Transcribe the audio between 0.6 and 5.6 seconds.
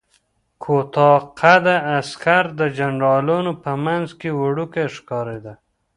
کوتاه قده عسکر د جنرالانو په منځ کې وړوکی ښکارېده.